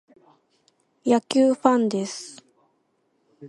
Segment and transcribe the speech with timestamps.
[1.05, 2.43] 野球ファンです。